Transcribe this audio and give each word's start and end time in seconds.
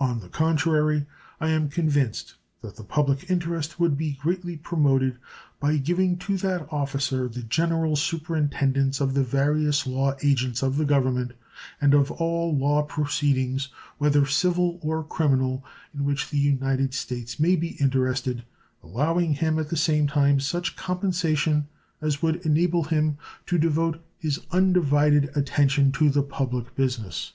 On 0.00 0.18
the 0.18 0.28
contrary, 0.28 1.06
I 1.40 1.50
am 1.50 1.68
convinced 1.68 2.34
that 2.62 2.74
the 2.74 2.82
public 2.82 3.30
interest 3.30 3.78
would 3.78 3.96
be 3.96 4.18
greatly 4.20 4.56
promoted 4.56 5.18
by 5.60 5.76
giving 5.76 6.16
to 6.18 6.36
that 6.38 6.66
officer 6.72 7.28
the 7.28 7.44
general 7.44 7.94
superintendence 7.94 9.00
of 9.00 9.14
the 9.14 9.22
various 9.22 9.86
law 9.86 10.16
agents 10.20 10.64
of 10.64 10.78
the 10.78 10.84
Government, 10.84 11.30
and 11.80 11.94
of 11.94 12.10
all 12.10 12.56
law 12.58 12.82
proceedings, 12.82 13.68
whether 13.98 14.26
civil 14.26 14.80
or 14.82 15.04
criminal, 15.04 15.64
in 15.94 16.02
which 16.02 16.28
the 16.28 16.38
United 16.38 16.92
States 16.92 17.38
may 17.38 17.54
be 17.54 17.80
interested, 17.80 18.42
allowing 18.82 19.34
him 19.34 19.60
at 19.60 19.68
the 19.68 19.76
same 19.76 20.08
time 20.08 20.40
such 20.40 20.74
compensation 20.74 21.68
as 22.02 22.20
would 22.20 22.44
enable 22.44 22.82
him 22.82 23.16
to 23.46 23.58
devote 23.58 24.04
his 24.18 24.40
undivided 24.50 25.30
attention 25.36 25.92
to 25.92 26.10
the 26.10 26.24
public 26.24 26.74
business. 26.74 27.34